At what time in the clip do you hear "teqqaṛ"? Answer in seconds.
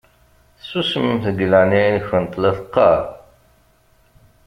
2.57-3.01